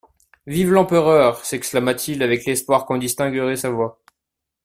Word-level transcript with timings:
Vive 0.47 0.71
l'Empereur! 0.73 1.45
s'exclama-t-il, 1.45 2.23
avec 2.23 2.45
l'espoir 2.45 2.87
qu'on 2.87 2.97
distinguerait 2.97 3.55
sa 3.55 3.69
voix. 3.69 3.99